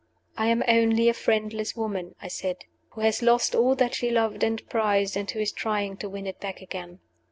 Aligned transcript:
"I 0.35 0.47
am 0.47 0.63
only 0.67 1.09
a 1.09 1.13
friendless 1.13 1.75
woman," 1.75 2.15
I 2.19 2.27
said, 2.27 2.65
"who 2.93 3.01
has 3.01 3.21
lost 3.21 3.53
all 3.53 3.75
that 3.75 3.93
she 3.93 4.09
loved 4.09 4.41
and 4.43 4.67
prized, 4.67 5.15
and 5.15 5.29
who 5.29 5.39
is 5.39 5.51
trying 5.51 5.95
to 5.97 6.09
win 6.09 6.25
it 6.25 6.39
back 6.39 6.59
again." 6.59 7.01